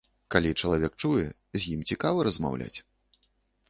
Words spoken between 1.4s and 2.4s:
з ім цікава